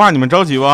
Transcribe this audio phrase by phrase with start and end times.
[0.00, 0.64] 怕，你们着急不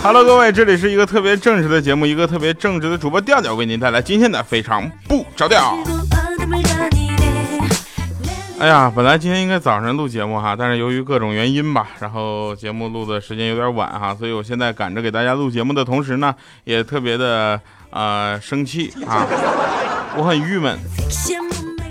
[0.00, 5.76] ？Hello，各位，这里是一个特别正直的节目，一个特别正直的主播调调为您带来今天的非常不着调。
[8.60, 17.60] 哎呀，本来今天应该早上录节目哈，但是由于各种原因吧，然后节目录的时间有点晚哈，所以我现在赶着给大家录节目的同时呢，也特别的
[17.90, 19.26] 呃生气啊，
[20.16, 20.78] 我很郁闷。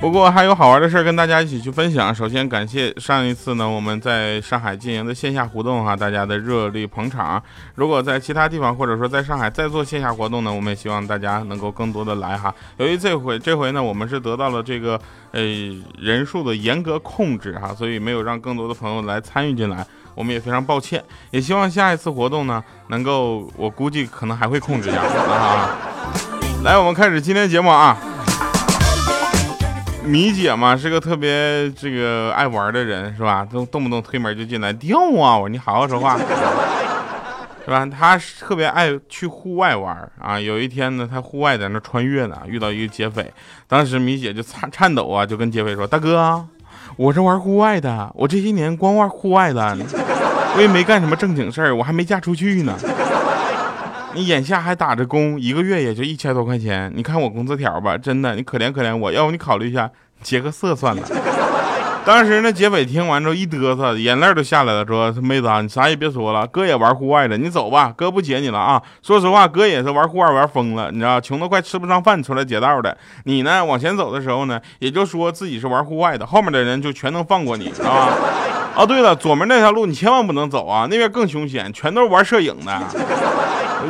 [0.04, 2.14] 不过还有好玩的事儿跟大家一起去分享。
[2.14, 7.42] 首先感谢上一次呢我们在上海进行的线下活动哈，大家的热力捧场。
[7.76, 12.54] 如果在其他地方或者说在上海再做线下活动呢，我们也希望大家能够更多的来哈。
[12.76, 15.00] 由于这回这回呢我们是得到了这个
[15.32, 15.42] 呃
[15.98, 21.02] 人数的严格控制哈，所以没有让更多的朋友来参与进来，我们也非常抱歉。
[21.32, 25.78] 也希望下一次活动呢能够，我估计可能还会控制一下啊。
[26.66, 27.98] 来，我们开始今天节目啊。
[30.06, 33.48] 米姐嘛是个特别这个爱玩的人，是吧？
[33.50, 35.38] 都动不动推门就进来掉啊！
[35.38, 37.86] 我说你好好说话，是吧？
[37.86, 40.38] 她特别爱去户外玩啊。
[40.40, 43.32] 有一天呢，她户外在那穿越呢，遇到一个劫匪，
[43.68, 46.46] 当时米姐就颤颤抖啊，就跟劫匪说：“大哥，
[46.98, 49.78] 我是玩户外的，我这些年光玩户外的，
[50.56, 52.78] 我也没干什么正经事儿，我还没嫁出去呢。
[54.14, 59.90] 你眼下还打着工，一个月也就一千多块钱，你看我工资条吧，真的，你可怜可怜我，要不你考虑一下。”
[60.24, 61.02] 劫个色算了。
[62.06, 68.82] 当时那劫匪听完之后一嘚瑟，眼泪都下来了，说：“妹子啊，你啥也别说了，哥也玩户外的，你走吧，哥不劫你了啊。
[69.02, 72.98] 说实话，哥也是玩户外玩疯了，你知道，穷的快吃不上饭出来劫道的。
[73.26, 78.12] 你呢，往前走的时候呢，也就说自己是玩户外的，后面的人就全能放过你，啊。
[78.76, 82.82] 哦，对了，左面那条路你千万不能走啊，那边更凶险，全都是玩摄影的，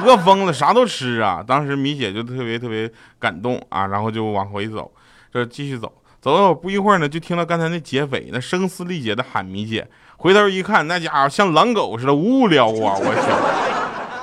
[0.05, 1.43] 饿疯了啥都吃啊。
[1.45, 2.89] 当时米姐就特别特别
[3.19, 4.91] 感动啊，然后就往回走，
[5.31, 5.91] 这继续走。
[6.21, 12.95] 走了不一会儿呢，就听到刚才那劫匪那声嘶力竭的喊米姐，回头一看，那家伙像狼狗似的，无聊啊！
[12.95, 13.13] 我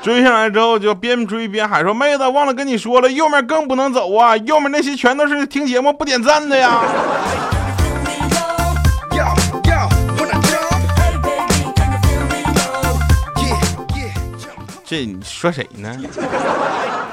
[0.00, 6.81] 去，追上来之后就边追边喊说：“妹子，忘了跟你说了，右面更不能走啊，右面那些全都是听节目不点赞的呀。”
[14.91, 15.97] 这你说谁呢？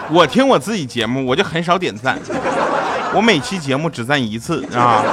[0.10, 2.18] 我听我自己节目，我就很少点赞。
[3.14, 5.06] 我每期节目只赞一次啊。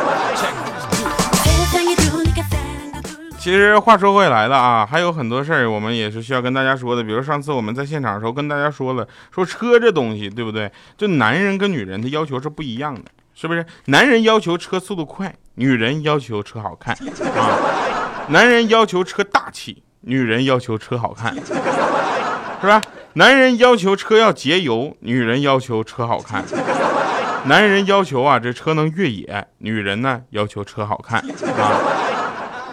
[3.39, 7.05] 其实话说回来了啊，还有很多事儿我们也是需要跟大家说的。
[7.05, 10.73] 比如上次我们在现场的时候跟大家说了，说车这东西对不对？
[10.97, 13.03] 就男人跟女人的要求是不一样的，
[13.35, 13.67] 是不是？
[13.85, 17.61] 男人要求车速度快，女人要求车好看啊。
[18.29, 21.37] 男人要求车大气，女人要求车好看，
[22.61, 22.81] 是吧？
[23.15, 26.45] 男人要求车要节油，女人要求车好看。
[27.47, 29.27] 男人要求啊，这车能越野；
[29.59, 31.81] 女人呢，要求车好看啊。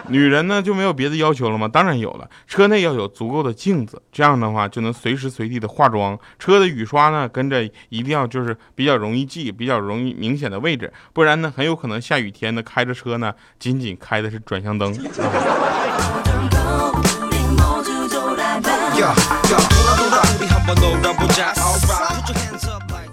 [0.08, 1.68] 女人呢就没有别的要求了吗？
[1.68, 6.18] 当然有了，车内要有足够的镜子，这样的话就能随时随地的化妆。
[6.40, 14.92] 车的雨刷呢，跟着一定要就是比较容易记、比较容易明显的位置，不然呢，很有可能下雨天呢，开着车呢，仅仅开的是转向灯。
[14.92, 14.98] 啊，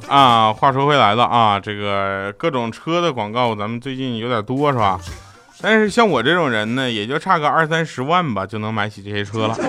[0.07, 4.99] 啊话说回来了啊，这个各种车的广告，咱们最近有点多是吧？
[5.61, 9.55] 但是像我这种人呢，也就差个二三十万吧，就能买起这些车了。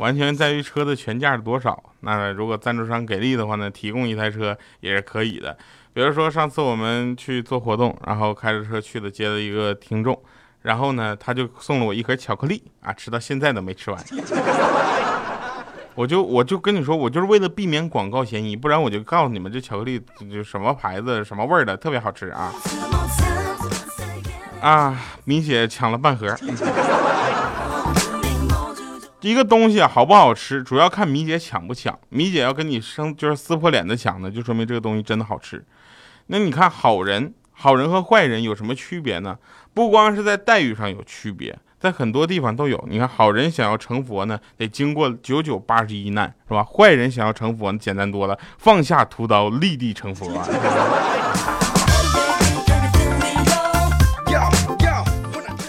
[0.00, 1.80] 完全在于车的全价是多少。
[2.00, 5.56] 那如果赞助商给力的话呢，提供一台车也是可以的。
[5.92, 10.20] 比如说上次我们去做活动，然后开着车去了接了一个听众，
[10.64, 14.02] 然后呢，他就送了我一盒巧克力啊，吃到现在都没吃完。
[15.94, 20.00] 我就我就跟你说，我就是为了避免广告嫌疑，不然我就告诉你们，这巧克力
[20.32, 22.50] 就什么牌子、什么味儿的，特别好吃啊！
[24.62, 26.34] 啊，米姐抢了半盒。
[29.20, 31.98] 一个东西，好不好吃，主要看米姐抢不抢。
[32.08, 35.62] 米姐要跟你生就是撕破脸的抢呢，就说明这个东西真的好吃。
[36.28, 39.38] 那你看，好人、好人和坏人有什么区别呢？
[39.72, 41.58] 不光是在待遇上有区别。
[41.78, 46.64] 在很多地方都有，你看，好人想要成佛呢，得经过九九八十一难，是吧？
[46.64, 50.48] 坏人想要成佛简单多了，放下屠刀，立地成佛啊。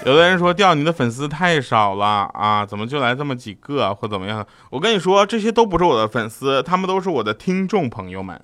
[0.06, 4.46] 有的人说，掉你的粉丝太少了啊，怎么就来这么几个，或怎么样？
[4.70, 8.40] 我跟你说，这些都不是我的粉丝，他们都是我的听众朋友们。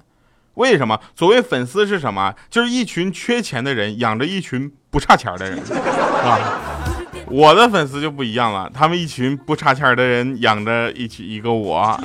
[0.56, 1.00] 为什么？
[1.16, 2.34] 所谓粉丝是什么？
[2.50, 6.40] 就是一群缺钱的人养着一群不差钱的人，是 吧？
[7.28, 11.98] 我的粉丝就不一样了，他们一群不差钱的人养着一起一个我啊，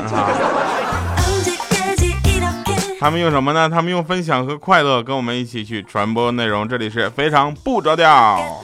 [3.00, 3.68] 他们用什么呢？
[3.68, 6.68] 他们用分享和快乐跟我们一起去传播内容。
[6.68, 8.62] 这里是非常不着调。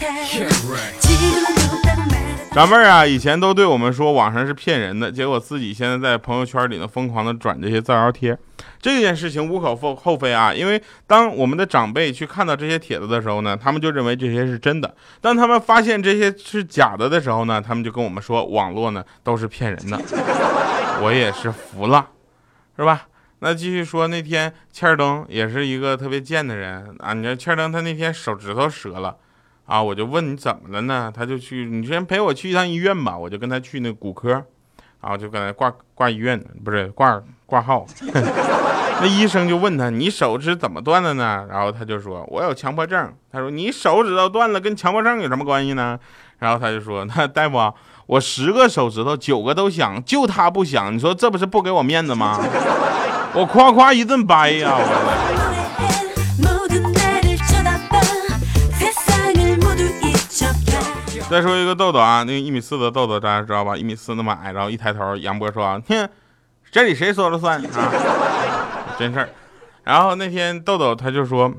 [2.52, 8.38] 长妹儿啊，以前都对我们说网上是骗人的，结果自己现在在朋友圈里呢疯狂的转这些造谣贴。
[8.82, 14.88] 这件事情无可厚非啊，因为当我们的长辈去看到这些帖子的时候呢，他们就认为这些是真的；
[15.20, 19.98] 当他们发现这些是假的的时候呢，他们就跟我们说网络呢都是骗人的。
[21.00, 22.10] 我也是服了，
[22.76, 23.06] 是吧？
[23.38, 27.12] 那继续说，那天欠儿登也是一个特别贱的人啊！
[27.12, 29.16] 你说欠儿登他那天手指头折了。
[29.64, 31.10] 啊，我就问你怎么了呢？
[31.12, 33.16] 他就去，你先陪我去一趟医院吧。
[33.16, 34.44] 我就跟他去那骨科，
[35.02, 37.84] 然后就搁那挂挂医院，不是挂挂号。
[39.00, 41.44] 那医生就问他，你手指怎么断的呢？
[41.50, 43.12] 然后他就说，我有强迫症。
[43.32, 45.98] 他说，你手指头断了跟强迫症有什么关系呢？
[46.38, 47.74] 然后他就说，那大夫，
[48.06, 52.38] 我十个手指头九个都响，就他不响，你说这不是不给我面子吗？
[53.34, 54.78] 我夸夸一顿掰呀，
[61.32, 63.74] 再说一个豆豆啊，那个一米四的豆豆，大家知道吧？
[63.74, 66.06] 一米四那么矮，然后一抬头，杨波说：“哼，
[66.70, 67.92] 这里谁说了算啊？
[68.98, 69.30] 真事儿。”
[69.82, 71.50] 然后那天豆豆他就说：“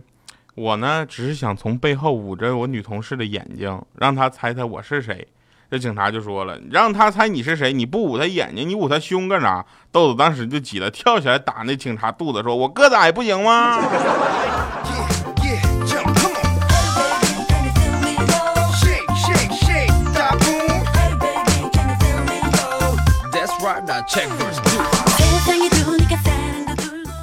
[0.54, 5.28] 我呢，只是想从背后捂着我女同事的眼睛，让她猜猜我是谁。”
[5.72, 13.82] 这警察就说了：“让他猜你是谁，你不捂他眼睛，你捂他胸干啥？”豆豆当时就急了，跳起来打那警察肚子，说：“我个子矮不行吗？”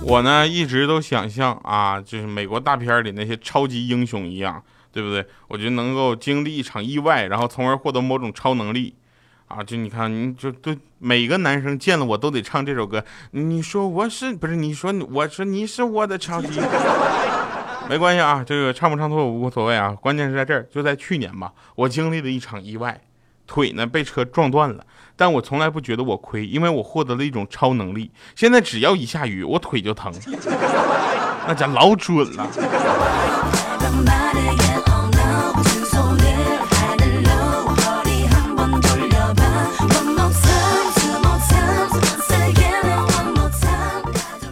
[0.03, 5.25] 我呢一直都想象啊，就是美国大片里那些超级英雄一样，对不对？
[5.49, 8.95] 我就能够经历一场意外，然后从而获得某种超能力，
[9.47, 13.05] 啊，就你看，你就对每个男生见了我都得唱这首歌。
[13.33, 14.57] 你说我是不是？
[14.57, 16.61] 你说我说你是我的超级，
[17.89, 23.01] 没关系啊，这个唱不唱错无所谓啊，关键是在这儿，就在去年吧，我经历了一场意外。
[23.47, 24.87] 腿呢被车撞断了，
[25.21, 28.11] 但我从来不觉得我亏，因为我获得了一种超能力。
[28.35, 30.11] 现在只要一下雨，我腿就疼，
[31.47, 32.49] 那家老准了。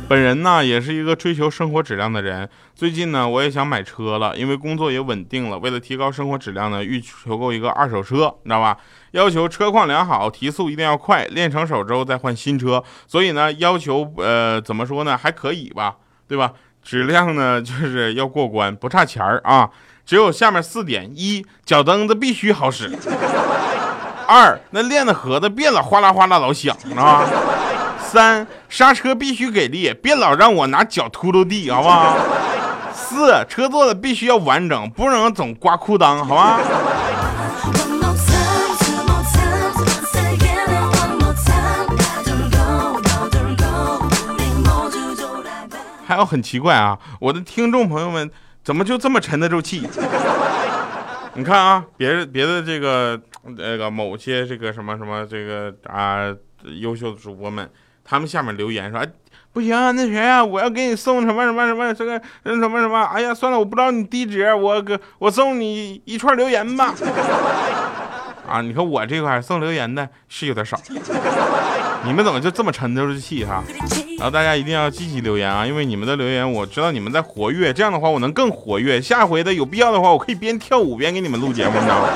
[0.09, 2.49] 本人呢也是一个追求生活质量的人。
[2.75, 5.59] 最近呢，我也想买车了，因为工作也稳定了。
[5.59, 8.75] 为了提高生活质量呢，欲求购一个二手车，你知道吧？
[9.11, 12.83] 要求车况良好，提速一定要快，练成手之后再换新车。
[13.07, 15.97] 所以呢，要求呃怎么说呢，还可以吧，
[16.27, 16.53] 对吧？
[16.83, 19.69] 质量呢 就是要过关，不差钱儿啊。
[20.07, 22.89] 只有下面四点：一，脚蹬子必须好使；
[24.27, 27.29] 二，那链子盒子别老哗啦哗啦老响啊。
[28.09, 32.17] 三刹车必须给力，别老让我拿脚秃噜地，好不好？
[32.95, 36.59] 四车座子必须要完整，不能总刮裤裆，好吧？
[46.07, 48.31] 还有很奇怪啊，我的听众朋友们
[48.65, 49.87] 怎么就这么沉得住气？
[51.35, 56.35] 你看啊，别的别的这个那个某些这个什么什么这个啊
[56.81, 57.71] 优秀的主播们。
[58.11, 59.07] 他们下面留言说：“哎，
[59.53, 63.03] 不行，啊那谁啊，我要给你送什么什么什么这个什么什么？
[63.05, 66.95] 哎呀，算了，我不知道你地址，我给我送你一串留言吧。
[68.49, 70.81] 啊，你看我这块送留言的是有点少，
[72.05, 73.63] 你们怎么就这么沉得住气哈？
[74.17, 78.99] 然后大家一定要积极留言啊，因为你们的留言我知道你们在活跃，这样的话我能更活跃。
[79.03, 82.09] 下回的有必要的话，我可以边跳舞边给你们录节目，你知道吗？”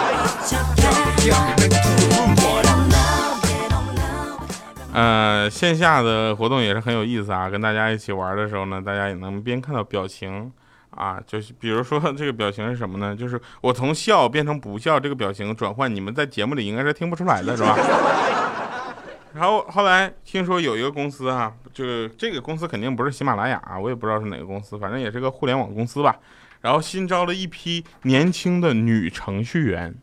[4.93, 10.53] 呃，线下的活动也是很有意思啊，跟大家一起玩的时候呢，大家也能边看到表情
[10.91, 13.17] 啊，就是比如说 这个表情是什么呢？
[13.17, 17.77] 就是我从笑变成不笑这个表情转换，你们在节目里应该是听不出来的，是吧？
[19.35, 26.15] 然后后来听说有一个公司啊，就是这个公司肯定不是喜马拉雅，我也不知道是哪个公司，反正也是个互联网公司吧。
[26.61, 29.95] 然后新招了一批年轻的女程序员，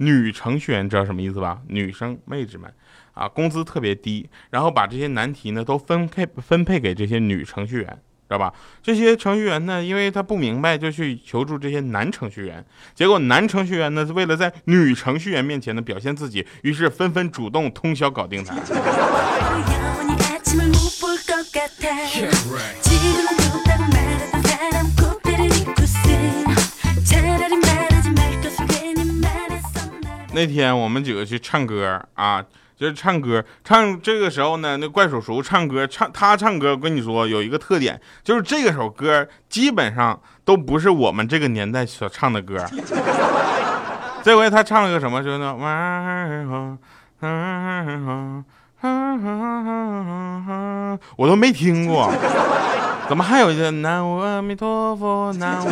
[0.00, 1.60] 女程序员知道什么意思吧？
[1.68, 2.72] 女生妹子们。
[3.12, 8.54] 啊，工资特别低，然后把这些难题呢都分配分配给这些女程序员，知道吧？
[8.82, 12.64] 这些程序员呢，因为他不明白，就去求助这些男程序员。
[12.94, 18.54] 结果男程序员呢，为了在女程序员面前呢表现自己，于是纷纷主动通宵搞定他。
[30.32, 32.44] 那天我们几个去唱歌啊。
[32.80, 42.56] 就是唱歌，唱这个时候呢，那怪叔叔唱歌，唱他唱歌，我跟你说有一个特点，就是这个首歌基本上都不是我们这个年代所唱的歌，
[44.24, 45.22] 这回他唱了个什么？
[45.22, 45.52] 就是那
[51.18, 52.10] 我都没听过，
[53.06, 55.68] 怎么还有一个南无阿弥陀佛，南无？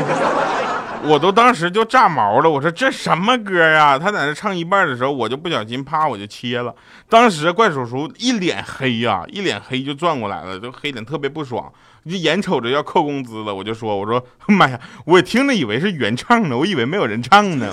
[1.04, 3.98] 我都当时就炸毛了，我说这什么歌啊？
[3.98, 6.74] 他在那唱一半的时候，我就不小心啪我就切了。
[7.08, 11.72] 当时怪叔叔一脸黑呀，一脸黑就转过来了，就黑脸特别不爽，
[12.04, 17.72] 就眼瞅着要扣工资了，我就说我说妈呀，我听着以为是原唱呢，我以为没有人唱呢。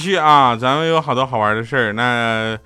[0.00, 1.92] 续啊，咱们有好多好玩的事儿。
[1.92, 2.58] 那，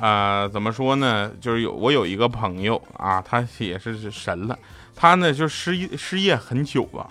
[0.00, 1.30] 呃，怎么说呢？
[1.40, 4.56] 就是有我有一个朋友啊，他也是神了。
[4.94, 7.06] 他呢就失业失业很久了，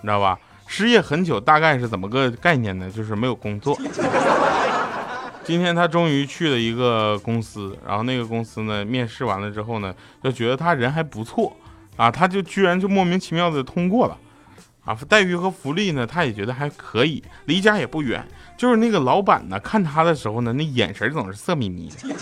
[0.00, 0.38] 你知道吧？
[0.66, 2.90] 失业很久，大概是怎么个概念呢？
[2.90, 3.78] 就是没有工作。
[5.44, 11.56] 今天他终于去了一个公司，然后那个公司呢，面试完了之后呢，就觉得他人还不错
[11.96, 14.16] 啊，他就居然就莫名其妙的通过了。
[14.84, 18.26] 啊，待遇和福利呢，他也觉得还可以，离家也不远。
[18.56, 22.14] 就是那个老板呢，看他的时候呢，那眼神总是色眯眯的。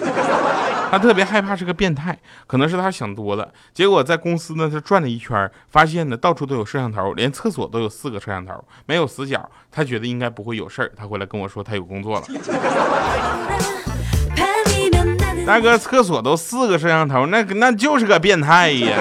[0.91, 3.49] 他特别害怕是个变态，可能是他想多了。
[3.73, 9.49] 结果在公司呢，他转了一圈，发现呢，到处都有摄像头，连厕所都有四个摄像头，没有死角。
[9.71, 12.27] 他觉得应该不会有事儿，他回来跟我说他有工作了。
[15.47, 18.99] 大哥，厕所都四个摄像头，那那就是个变态呀。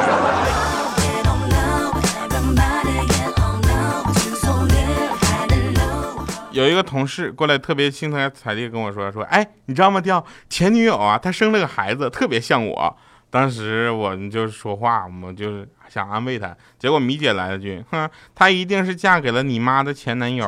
[6.60, 10.02] 有一个同事过来，特别心疼彩地跟我说：“说，哎，你知道吗？
[10.02, 12.98] 掉前女友啊，她生了个孩子，特别像我。
[13.32, 20.48] 当时我们就说话，我们就是想安慰她，结果米姐来了句：，哼，她一定是嫁给了你妈的前男友。”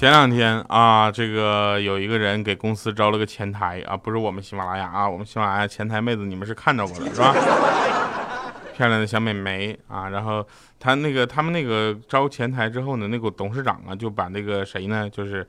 [0.00, 7.34] 前两天啊，这个有一个人给公司招了个前台啊，不是我们喜马拉雅啊，我们喜马拉雅前台妹子你们是看着过的是吧？
[8.74, 10.42] 漂亮的小美眉啊，然后
[10.78, 15.46] 他那个他们那个招前台之后呢，那个董事长啊就把那个谁呢，就是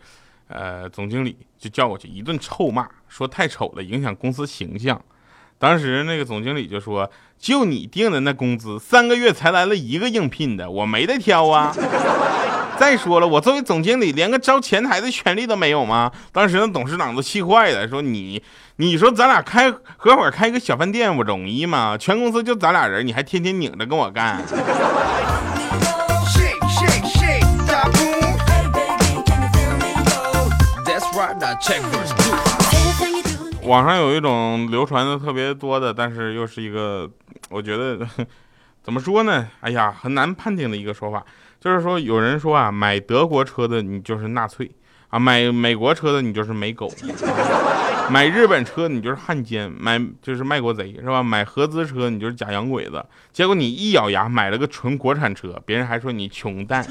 [0.49, 5.01] 呃总经理就叫过去一顿臭骂，说太丑了，影响公司形象。
[5.57, 11.73] 当时那个总经理就说：“就你定的那工资，三个月才来了一个应聘的，我没得挑啊。”
[12.81, 16.11] 再说了，我作为总经理，连个招前台的权利都没有吗？
[16.31, 18.41] 当时那董事长都气坏了，说你，
[18.77, 21.95] 你说咱俩开合伙开个小饭店，我容易吗？
[21.95, 24.41] 全公司就咱俩人，你还天天拧着跟我干。
[33.61, 37.07] 网上有一种流传的特别多的，但是又是一个，
[37.51, 37.99] 我觉得
[38.83, 39.47] 怎么说呢？
[39.59, 41.23] 哎呀，很难判定的一个说法。
[41.61, 44.71] 就是说，有人说啊，买德国车的你就是纳粹
[45.09, 46.91] 啊，买美国车的你就是美狗，
[48.09, 51.21] 买日本车你就是汉奸，买就是卖国贼是吧？
[51.21, 53.05] 买合资车你就是假洋鬼子。
[53.31, 56.83] 结果你一咬牙买了个纯国产车，别人还说你穷蛋。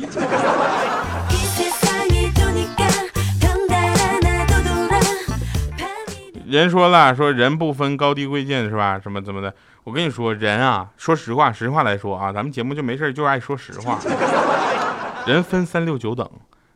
[6.51, 8.99] 人说了，说人不分高低贵贱是吧？
[9.01, 9.55] 什么怎么的？
[9.85, 14.01] 我跟你说，人啊，说实话，实话来说啊，咱们节目就没事就爱说实话。
[15.27, 16.29] 人分三六九等，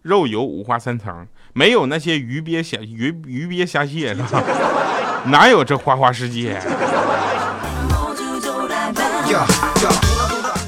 [0.02, 4.40] 肉有五花三层，没有那些鱼鳖虾鱼鱼鳖虾蟹是吧？
[5.26, 6.56] 哪有这花花世界？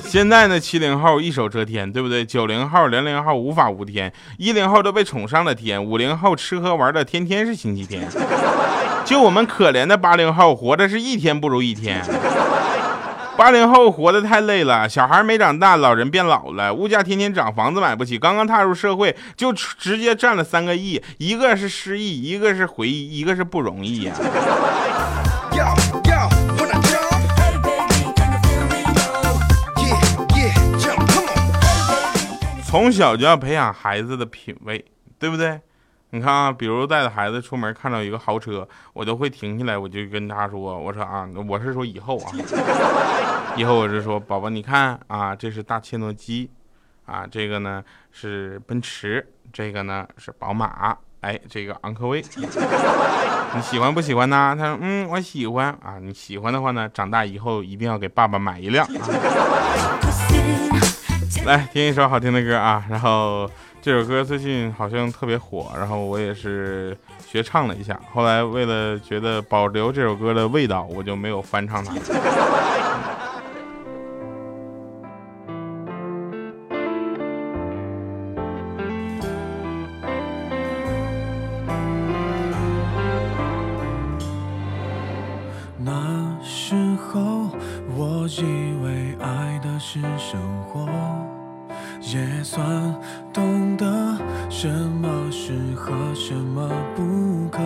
[0.03, 2.25] 现在呢，七零后一手遮天，对不对？
[2.25, 8.09] 九零后、零零后无法无天，一零后都被宠上了天，五零后吃喝玩乐天天是星期天。
[9.07, 12.03] 就我们可怜的八零后，活的是一天不如一天。
[13.39, 24.13] 八零后活得太累了，小孩没长大，老人变老了，物价天天涨，房子买不起，刚刚踏入社会就直接占了三个亿，一个是失忆，一个是回忆，一个是不容易呀。
[32.67, 34.85] 从小就要培养孩子的品味，
[35.19, 35.61] 对不对？
[36.11, 42.31] 你看啊，比如带着孩子出门，看到一个豪车，我都会停下来，我就跟他说：“我说啊，我是说以后啊，
[43.57, 46.49] 以后我是说，宝宝，你看啊，这是大切诺基，
[47.07, 47.83] 啊，这个呢
[48.13, 52.25] 是奔驰，这个呢是宝马，哎，这个昂科威，
[53.55, 55.99] 你喜欢不喜欢呢？”他说：“嗯，我喜欢啊。
[56.01, 58.87] 你喜欢的话呢，长大以后一定要给爸爸买一辆。”
[61.45, 63.51] 来听一首好听的歌啊，然后。
[63.87, 67.97] 这首歌最近好像特别火，然后我也是学唱了一下。
[68.13, 71.95] 后来为了觉得保留这首歌的味道，我就没有翻唱它。
[96.29, 97.63] 什么不可。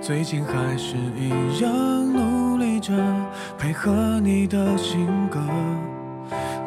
[0.00, 1.72] 最近还是一样
[2.12, 2.92] 努力着，
[3.56, 5.38] 配合你的性格，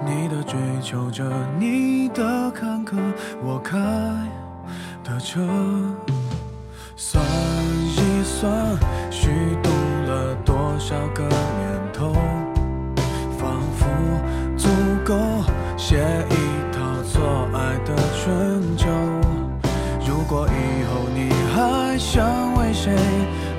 [0.06, 1.30] 你的追求着，
[1.60, 2.96] 你的坎坷，
[3.44, 3.78] 我开
[5.04, 5.46] 的车。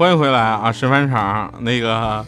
[0.00, 0.72] 欢迎回来啊！
[0.72, 2.24] 石饭厂那个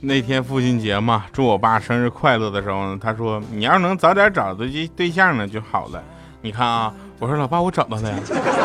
[0.00, 6.02] 那天父亲节嘛，祝我爸生日快乐的时候呢，他说你要能早点找到对对象呢就好了。
[6.40, 8.18] 你看啊，我说老爸我找到了呀。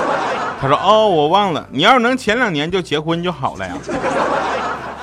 [0.60, 3.76] 他说哦我忘了，你要是能前两年就结婚就好了呀。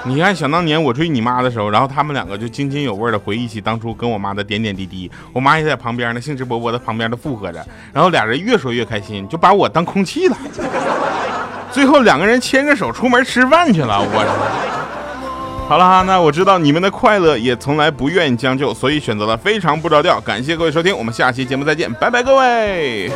[0.02, 10.36] 你看，想当年我追你妈的时候，然后他们两个就津津有味的回忆起当初跟我妈的点点滴滴，我妈也在旁边呢，兴致勃勃的旁边的附和着，然后俩人越说越开心，就把我当空气了。
[11.74, 14.64] 最后两个人牵着手出门吃饭去了，我。
[15.68, 20.20] 好了哈，那我知道你们的快乐也从来不愿意将就，所以选择了非常不着调。
[20.20, 23.10] 感谢各位收听，我们下期节目再见，拜拜各位。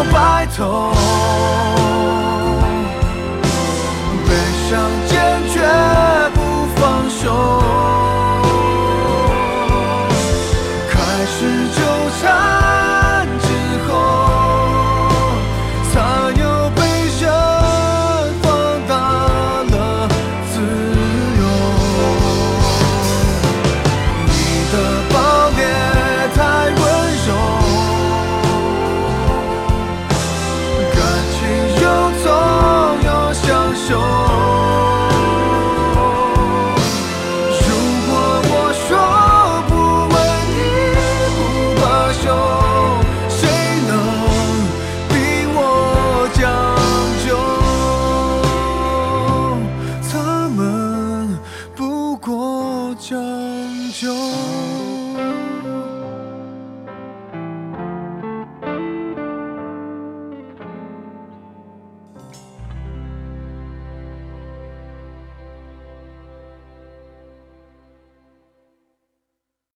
[0.00, 0.92] 到白头，